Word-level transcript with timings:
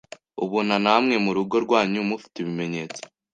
ubona 0.45 0.75
namwe 0.85 1.15
mu 1.23 1.31
rugo 1.37 1.55
rwanyu 1.65 1.99
mufite 2.09 2.35
ibimenyetso 2.39 3.01